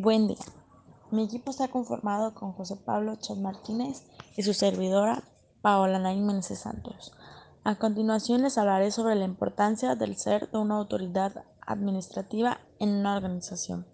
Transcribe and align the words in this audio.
Buen 0.00 0.28
día. 0.28 0.36
Mi 1.10 1.24
equipo 1.24 1.50
está 1.50 1.66
conformado 1.66 2.32
con 2.32 2.52
José 2.52 2.76
Pablo 2.76 3.16
Chas 3.16 3.36
Martínez 3.36 4.06
y 4.36 4.44
su 4.44 4.54
servidora 4.54 5.24
Paola 5.60 5.98
Meneses 5.98 6.60
Santos. 6.60 7.12
A 7.64 7.80
continuación 7.80 8.42
les 8.42 8.58
hablaré 8.58 8.92
sobre 8.92 9.16
la 9.16 9.24
importancia 9.24 9.96
del 9.96 10.16
ser 10.16 10.52
de 10.52 10.58
una 10.58 10.76
autoridad 10.76 11.44
administrativa 11.66 12.60
en 12.78 12.90
una 12.90 13.16
organización. 13.16 13.88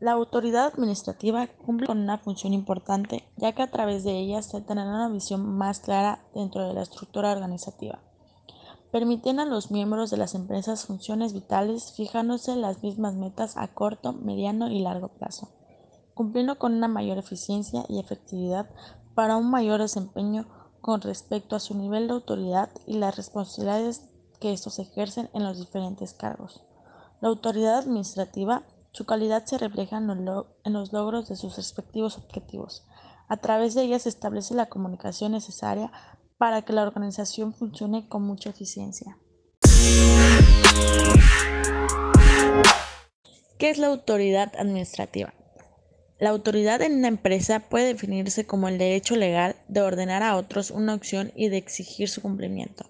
La 0.00 0.10
autoridad 0.10 0.66
administrativa 0.66 1.46
cumple 1.46 1.86
con 1.86 2.00
una 2.00 2.18
función 2.18 2.52
importante 2.52 3.22
ya 3.36 3.52
que 3.52 3.62
a 3.62 3.70
través 3.70 4.02
de 4.02 4.18
ella 4.18 4.42
se 4.42 4.60
tendrá 4.62 4.84
una 4.84 5.08
visión 5.10 5.46
más 5.46 5.78
clara 5.78 6.24
dentro 6.34 6.66
de 6.66 6.74
la 6.74 6.82
estructura 6.82 7.30
organizativa. 7.30 8.00
Permiten 8.92 9.40
a 9.40 9.44
los 9.44 9.70
miembros 9.70 10.10
de 10.10 10.16
las 10.16 10.34
empresas 10.34 10.86
funciones 10.86 11.32
vitales 11.32 11.92
fijándose 11.92 12.56
las 12.56 12.82
mismas 12.82 13.14
metas 13.14 13.56
a 13.56 13.68
corto, 13.68 14.12
mediano 14.12 14.70
y 14.70 14.80
largo 14.80 15.08
plazo, 15.08 15.48
cumpliendo 16.14 16.58
con 16.58 16.74
una 16.74 16.88
mayor 16.88 17.18
eficiencia 17.18 17.84
y 17.88 17.98
efectividad 17.98 18.70
para 19.14 19.36
un 19.36 19.50
mayor 19.50 19.80
desempeño 19.80 20.46
con 20.80 21.00
respecto 21.00 21.56
a 21.56 21.60
su 21.60 21.74
nivel 21.76 22.06
de 22.06 22.14
autoridad 22.14 22.70
y 22.86 22.98
las 22.98 23.16
responsabilidades 23.16 24.08
que 24.38 24.52
estos 24.52 24.78
ejercen 24.78 25.30
en 25.34 25.42
los 25.42 25.58
diferentes 25.58 26.14
cargos. 26.14 26.62
La 27.20 27.28
autoridad 27.28 27.78
administrativa, 27.78 28.62
su 28.92 29.04
calidad 29.04 29.44
se 29.46 29.58
refleja 29.58 29.98
en 29.98 30.24
los, 30.24 30.92
logros 30.92 31.28
de 31.28 31.36
sus 31.36 31.56
respectivos 31.56 32.18
objetivos. 32.18 32.86
A 33.28 33.38
través 33.38 33.74
de 33.74 33.82
ella 33.82 33.98
se 33.98 34.08
establece 34.08 34.54
la 34.54 34.66
comunicación 34.66 35.32
necesaria 35.32 35.90
para 36.38 36.62
que 36.62 36.72
la 36.72 36.82
organización 36.82 37.54
funcione 37.54 38.08
con 38.08 38.22
mucha 38.22 38.50
eficiencia. 38.50 39.18
¿Qué 43.58 43.70
es 43.70 43.78
la 43.78 43.86
autoridad 43.86 44.52
administrativa? 44.58 45.32
La 46.18 46.30
autoridad 46.30 46.80
en 46.82 46.96
una 46.96 47.08
empresa 47.08 47.60
puede 47.60 47.86
definirse 47.86 48.46
como 48.46 48.68
el 48.68 48.78
derecho 48.78 49.16
legal 49.16 49.56
de 49.68 49.82
ordenar 49.82 50.22
a 50.22 50.36
otros 50.36 50.70
una 50.70 50.94
opción 50.94 51.32
y 51.36 51.48
de 51.48 51.58
exigir 51.58 52.08
su 52.08 52.22
cumplimiento. 52.22 52.86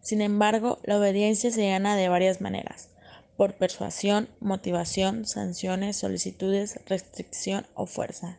Sin 0.00 0.20
embargo, 0.20 0.78
la 0.84 0.98
obediencia 0.98 1.50
se 1.50 1.68
gana 1.68 1.96
de 1.96 2.08
varias 2.08 2.40
maneras, 2.40 2.90
por 3.36 3.54
persuasión, 3.54 4.28
motivación, 4.40 5.26
sanciones, 5.26 5.96
solicitudes, 5.96 6.80
restricción 6.86 7.66
o 7.74 7.86
fuerza. 7.86 8.38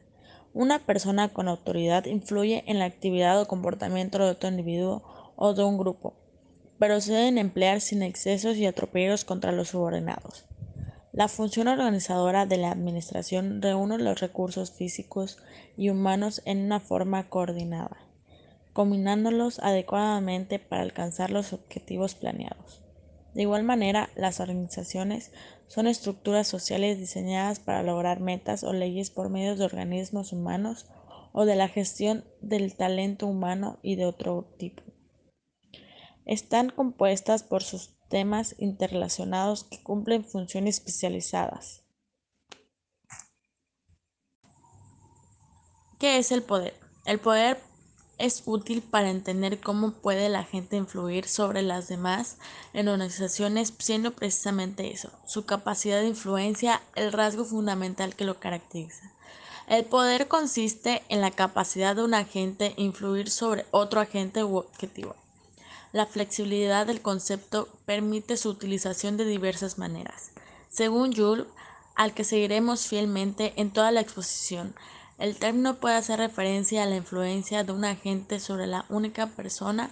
Una 0.53 0.79
persona 0.79 1.29
con 1.29 1.47
autoridad 1.47 2.05
influye 2.05 2.63
en 2.65 2.79
la 2.79 2.85
actividad 2.85 3.39
o 3.39 3.47
comportamiento 3.47 4.17
de 4.17 4.31
otro 4.31 4.49
individuo 4.49 5.03
o 5.35 5.53
de 5.53 5.63
un 5.63 5.77
grupo, 5.77 6.15
pero 6.79 6.99
se 7.01 7.13
deben 7.13 7.37
emplear 7.37 7.81
sin 7.81 8.01
excesos 8.01 8.57
y 8.57 8.65
atropellos 8.65 9.25
contra 9.25 9.51
los 9.51 9.69
subordinados. 9.69 10.45
La 11.11 11.27
función 11.27 11.67
organizadora 11.67 12.45
de 12.45 12.57
la 12.57 12.71
administración 12.71 13.61
reúne 13.61 13.97
los 13.99 14.19
recursos 14.19 14.71
físicos 14.71 15.37
y 15.77 15.89
humanos 15.89 16.41
en 16.45 16.65
una 16.65 16.79
forma 16.79 17.29
coordinada, 17.29 17.97
combinándolos 18.73 19.59
adecuadamente 19.59 20.57
para 20.57 20.81
alcanzar 20.81 21.29
los 21.29 21.53
objetivos 21.53 22.15
planeados. 22.15 22.81
De 23.33 23.43
igual 23.43 23.63
manera, 23.63 24.09
las 24.15 24.39
organizaciones 24.39 25.31
son 25.69 25.85
estructuras 25.85 26.47
sociales 26.47 26.97
diseñadas 26.97 27.59
para 27.59 27.83
lograr 27.83 28.19
metas 28.19 28.63
o 28.63 28.73
leyes 28.73 29.11
por 29.11 29.29
medio 29.29 29.55
de 29.55 29.63
organismos 29.63 30.33
humanos 30.33 30.87
o 31.31 31.45
de 31.45 31.55
la 31.55 31.67
gestión 31.69 32.25
del 32.41 32.75
talento 32.75 33.27
humano 33.27 33.77
y 33.83 33.95
de 33.95 34.07
otro 34.07 34.55
tipo. 34.57 34.81
Están 36.25 36.71
compuestas 36.71 37.43
por 37.43 37.61
sistemas 37.61 38.55
interrelacionados 38.57 39.63
que 39.63 39.81
cumplen 39.83 40.25
funciones 40.25 40.77
especializadas. 40.79 41.85
¿Qué 45.99 46.17
es 46.17 46.31
el 46.31 46.41
poder? 46.41 46.73
El 47.05 47.19
poder 47.19 47.68
es 48.19 48.43
útil 48.45 48.81
para 48.81 49.09
entender 49.09 49.59
cómo 49.59 49.93
puede 49.93 50.29
la 50.29 50.43
gente 50.43 50.75
influir 50.75 51.27
sobre 51.27 51.61
las 51.61 51.87
demás 51.87 52.37
en 52.73 52.89
organizaciones, 52.89 53.73
siendo 53.79 54.11
precisamente 54.11 54.91
eso, 54.93 55.09
su 55.25 55.45
capacidad 55.45 56.01
de 56.01 56.09
influencia, 56.09 56.81
el 56.95 57.11
rasgo 57.11 57.45
fundamental 57.45 58.15
que 58.15 58.25
lo 58.25 58.39
caracteriza. 58.39 59.11
El 59.67 59.85
poder 59.85 60.27
consiste 60.27 61.03
en 61.09 61.21
la 61.21 61.31
capacidad 61.31 61.95
de 61.95 62.03
un 62.03 62.13
agente 62.13 62.73
influir 62.77 63.29
sobre 63.29 63.65
otro 63.71 64.01
agente 64.01 64.43
u 64.43 64.57
objetivo. 64.57 65.15
La 65.91 66.05
flexibilidad 66.05 66.85
del 66.85 67.01
concepto 67.01 67.69
permite 67.85 68.37
su 68.37 68.49
utilización 68.49 69.15
de 69.17 69.25
diversas 69.25 69.77
maneras. 69.77 70.31
Según 70.69 71.15
Jules, 71.15 71.47
al 71.95 72.13
que 72.13 72.23
seguiremos 72.23 72.87
fielmente 72.87 73.53
en 73.57 73.71
toda 73.71 73.91
la 73.91 74.01
exposición, 74.01 74.75
el 75.19 75.35
término 75.35 75.75
puede 75.75 75.95
hacer 75.95 76.19
referencia 76.19 76.83
a 76.83 76.85
la 76.85 76.95
influencia 76.95 77.65
de 77.65 77.73
un 77.73 77.83
agente 77.83 78.39
sobre 78.39 78.67
la 78.67 78.85
única 78.87 79.27
persona 79.27 79.91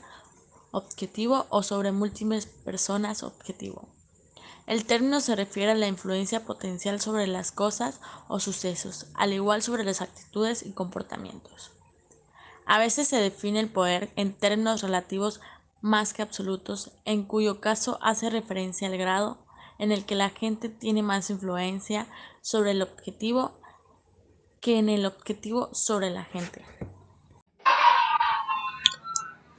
objetivo 0.71 1.45
o 1.49 1.63
sobre 1.63 1.91
múltiples 1.91 2.45
personas 2.45 3.23
objetivo. 3.23 3.89
El 4.67 4.85
término 4.85 5.19
se 5.19 5.35
refiere 5.35 5.71
a 5.71 5.75
la 5.75 5.87
influencia 5.87 6.45
potencial 6.45 7.01
sobre 7.01 7.27
las 7.27 7.51
cosas 7.51 7.99
o 8.29 8.39
sucesos, 8.39 9.07
al 9.15 9.33
igual 9.33 9.61
sobre 9.61 9.83
las 9.83 10.01
actitudes 10.01 10.65
y 10.65 10.71
comportamientos. 10.71 11.71
A 12.65 12.79
veces 12.79 13.09
se 13.09 13.17
define 13.17 13.59
el 13.59 13.69
poder 13.69 14.11
en 14.15 14.33
términos 14.33 14.81
relativos 14.81 15.41
más 15.81 16.13
que 16.13 16.21
absolutos, 16.21 16.91
en 17.05 17.23
cuyo 17.23 17.59
caso 17.59 17.99
hace 18.01 18.29
referencia 18.29 18.87
al 18.87 18.97
grado 18.97 19.45
en 19.77 19.91
el 19.91 20.05
que 20.05 20.15
la 20.15 20.29
gente 20.29 20.69
tiene 20.69 21.03
más 21.03 21.29
influencia 21.29 22.07
sobre 22.41 22.71
el 22.71 22.81
objetivo 22.81 23.59
que 24.61 24.79
en 24.79 24.89
el 24.89 25.05
objetivo 25.05 25.69
sobre 25.73 26.09
la 26.09 26.23
gente. 26.23 26.61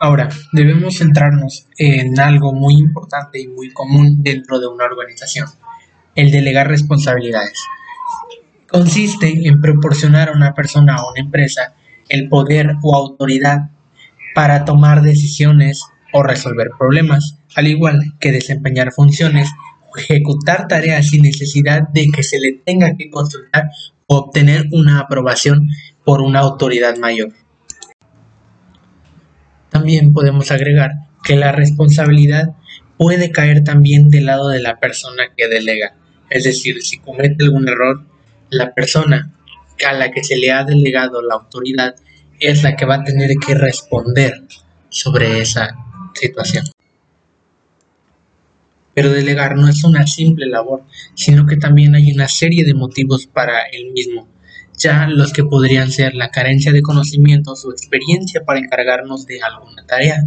Ahora, 0.01 0.29
debemos 0.53 0.99
centrarnos 0.99 1.67
en 1.77 2.21
algo 2.21 2.53
muy 2.53 2.75
importante 2.75 3.41
y 3.41 3.49
muy 3.49 3.73
común 3.73 4.23
dentro 4.23 4.61
de 4.61 4.69
una 4.69 4.85
organización, 4.85 5.49
el 6.15 6.31
delegar 6.31 6.69
responsabilidades. 6.69 7.65
Consiste 8.71 9.49
en 9.49 9.61
proporcionar 9.61 10.29
a 10.29 10.33
una 10.33 10.55
persona 10.55 11.03
o 11.03 11.11
una 11.11 11.21
empresa 11.21 11.75
el 12.09 12.29
poder 12.29 12.77
o 12.83 12.95
autoridad 12.95 13.71
para 14.35 14.65
tomar 14.65 15.03
decisiones 15.03 15.83
o 16.13 16.23
resolver 16.23 16.69
problemas, 16.79 17.39
al 17.57 17.67
igual 17.67 18.15
que 18.21 18.31
desempeñar 18.31 18.93
funciones 18.93 19.51
o 19.91 19.99
ejecutar 19.99 20.69
tareas 20.69 21.09
sin 21.09 21.23
necesidad 21.23 21.89
de 21.89 22.09
que 22.15 22.23
se 22.23 22.39
le 22.39 22.53
tenga 22.65 22.95
que 22.97 23.11
consultar 23.11 23.65
obtener 24.09 24.67
una 24.73 25.01
aprobación 25.01 25.69
por 26.05 26.23
una 26.23 26.41
autoridad 26.41 26.97
mayor. 26.97 27.33
También 29.69 30.13
podemos 30.13 30.51
agregar 30.51 30.93
que 31.23 31.37
la 31.37 31.53
responsabilidad 31.53 32.55
puede 32.97 33.31
caer 33.31 33.65
también 33.65 34.09
del 34.09 34.27
lado 34.27 34.49
de 34.49 34.61
la 34.61 34.81
persona 34.81 35.25
que 35.37 35.47
delega, 35.47 35.95
es 36.31 36.45
decir, 36.45 36.83
si 36.83 36.99
comete 36.99 37.45
algún 37.45 37.69
error, 37.69 38.03
la 38.51 38.75
persona 38.75 39.35
a 39.87 39.93
la 39.93 40.11
que 40.11 40.25
se 40.25 40.37
le 40.37 40.51
ha 40.51 40.65
delegado 40.65 41.23
la 41.23 41.35
autoridad 41.35 41.95
es 42.41 42.63
la 42.63 42.77
que 42.77 42.87
va 42.87 42.97
a 42.97 43.05
tener 43.05 43.31
que 43.37 43.55
responder 43.55 44.43
sobre 44.89 45.41
esa 45.41 45.69
situación. 46.15 46.65
Pero 48.99 49.13
delegar 49.13 49.55
no 49.55 49.69
es 49.69 49.85
una 49.85 50.09
simple 50.09 50.47
labor, 50.47 50.83
sino 51.15 51.47
que 51.47 51.57
también 51.57 51.95
hay 51.95 52.11
una 52.11 52.27
serie 52.27 52.65
de 52.65 52.75
motivos 52.75 53.29
para 53.29 53.61
el 53.73 53.93
mismo, 53.93 54.27
ya 54.77 55.07
los 55.07 55.33
que 55.33 55.45
podrían 55.45 55.93
ser 55.93 56.17
la 56.17 56.33
carencia 56.33 56.73
de 56.73 56.83
conocimientos 56.83 57.65
o 57.65 57.71
experiencia 57.71 58.43
para 58.45 58.59
encargarnos 58.59 59.25
de 59.25 59.39
alguna 59.41 59.87
tarea, 59.87 60.27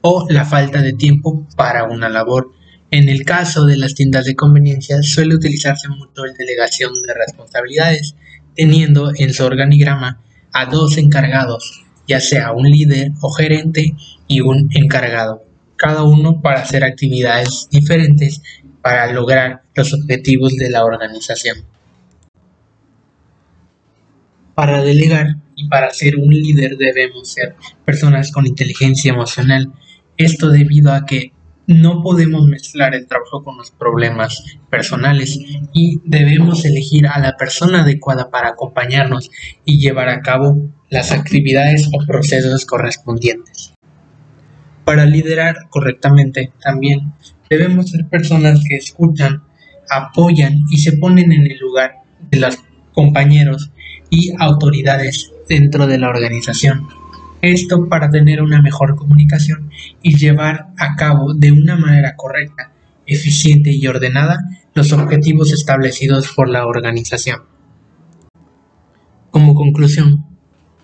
o 0.00 0.26
la 0.30 0.46
falta 0.46 0.80
de 0.80 0.94
tiempo 0.94 1.46
para 1.56 1.84
una 1.84 2.08
labor. 2.08 2.52
En 2.90 3.10
el 3.10 3.22
caso 3.26 3.66
de 3.66 3.76
las 3.76 3.94
tiendas 3.94 4.24
de 4.24 4.34
conveniencia 4.34 5.02
suele 5.02 5.34
utilizarse 5.34 5.90
mucho 5.90 6.24
la 6.24 6.32
delegación 6.32 6.94
de 7.06 7.12
responsabilidades, 7.12 8.14
teniendo 8.54 9.12
en 9.14 9.34
su 9.34 9.44
organigrama 9.44 10.22
a 10.54 10.64
dos 10.64 10.96
encargados, 10.96 11.84
ya 12.08 12.20
sea 12.20 12.52
un 12.52 12.64
líder 12.64 13.12
o 13.20 13.30
gerente 13.30 13.92
y 14.26 14.40
un 14.40 14.70
encargado 14.72 15.42
cada 15.76 16.02
uno 16.02 16.40
para 16.42 16.60
hacer 16.60 16.84
actividades 16.84 17.68
diferentes 17.70 18.42
para 18.82 19.12
lograr 19.12 19.62
los 19.74 19.92
objetivos 19.94 20.54
de 20.56 20.70
la 20.70 20.84
organización. 20.84 21.58
Para 24.54 24.82
delegar 24.82 25.36
y 25.56 25.68
para 25.68 25.90
ser 25.90 26.16
un 26.16 26.32
líder 26.32 26.76
debemos 26.76 27.32
ser 27.32 27.56
personas 27.84 28.30
con 28.30 28.46
inteligencia 28.46 29.12
emocional. 29.12 29.72
Esto 30.16 30.50
debido 30.50 30.92
a 30.92 31.04
que 31.04 31.32
no 31.66 32.00
podemos 32.02 32.46
mezclar 32.46 32.94
el 32.94 33.08
trabajo 33.08 33.42
con 33.42 33.58
los 33.58 33.72
problemas 33.72 34.44
personales 34.70 35.38
y 35.72 36.00
debemos 36.04 36.64
elegir 36.64 37.08
a 37.08 37.18
la 37.18 37.36
persona 37.36 37.82
adecuada 37.82 38.30
para 38.30 38.50
acompañarnos 38.50 39.30
y 39.64 39.80
llevar 39.80 40.08
a 40.08 40.22
cabo 40.22 40.70
las 40.90 41.10
actividades 41.10 41.88
o 41.92 42.06
procesos 42.06 42.66
correspondientes. 42.66 43.72
Para 44.86 45.04
liderar 45.04 45.68
correctamente 45.68 46.52
también 46.62 47.12
debemos 47.50 47.90
ser 47.90 48.06
personas 48.06 48.62
que 48.68 48.76
escuchan, 48.76 49.42
apoyan 49.90 50.60
y 50.70 50.78
se 50.78 50.96
ponen 50.96 51.32
en 51.32 51.50
el 51.50 51.58
lugar 51.58 51.94
de 52.30 52.38
los 52.38 52.56
compañeros 52.92 53.72
y 54.10 54.32
autoridades 54.38 55.32
dentro 55.48 55.88
de 55.88 55.98
la 55.98 56.08
organización. 56.08 56.86
Esto 57.42 57.88
para 57.88 58.10
tener 58.10 58.40
una 58.40 58.62
mejor 58.62 58.94
comunicación 58.94 59.72
y 60.02 60.16
llevar 60.18 60.68
a 60.78 60.94
cabo 60.94 61.34
de 61.34 61.50
una 61.50 61.76
manera 61.76 62.14
correcta, 62.14 62.70
eficiente 63.06 63.72
y 63.72 63.88
ordenada 63.88 64.38
los 64.72 64.92
objetivos 64.92 65.52
establecidos 65.52 66.28
por 66.28 66.48
la 66.48 66.64
organización. 66.64 67.40
Como 69.32 69.56
conclusión, 69.56 70.26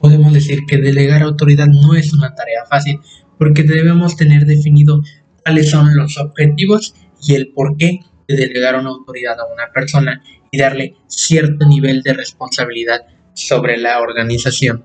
podemos 0.00 0.32
decir 0.32 0.66
que 0.66 0.78
delegar 0.78 1.22
autoridad 1.22 1.68
no 1.68 1.94
es 1.94 2.12
una 2.12 2.34
tarea 2.34 2.64
fácil 2.68 2.98
porque 3.38 3.62
debemos 3.62 4.16
tener 4.16 4.46
definido 4.46 5.02
cuáles 5.44 5.70
son 5.70 5.96
los 5.96 6.18
objetivos 6.18 6.94
y 7.26 7.34
el 7.34 7.48
por 7.48 7.76
qué 7.76 8.00
de 8.28 8.36
delegar 8.36 8.76
una 8.76 8.90
autoridad 8.90 9.38
a 9.40 9.52
una 9.52 9.72
persona 9.72 10.22
y 10.50 10.58
darle 10.58 10.96
cierto 11.06 11.66
nivel 11.66 12.02
de 12.02 12.14
responsabilidad 12.14 13.00
sobre 13.34 13.78
la 13.78 14.00
organización, 14.00 14.84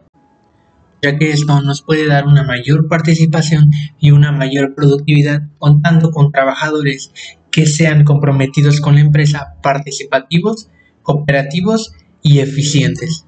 ya 1.02 1.18
que 1.18 1.32
esto 1.32 1.62
nos 1.62 1.82
puede 1.82 2.08
dar 2.08 2.26
una 2.26 2.44
mayor 2.44 2.88
participación 2.88 3.70
y 4.00 4.12
una 4.12 4.32
mayor 4.32 4.74
productividad 4.76 5.44
contando 5.60 6.12
con 6.12 6.32
trabajadores 6.32 7.12
que 7.52 7.66
sean 7.66 8.04
comprometidos 8.04 8.80
con 8.80 8.96
la 8.96 9.02
empresa, 9.02 9.56
participativos, 9.62 10.70
cooperativos 11.04 11.94
y 12.22 12.40
eficientes, 12.40 13.26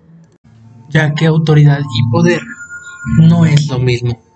ya 0.89 1.13
que 1.13 1.25
autoridad 1.25 1.79
y 1.79 2.11
poder 2.11 2.41
no 3.17 3.45
es 3.45 3.67
lo 3.67 3.79
mismo. 3.79 4.28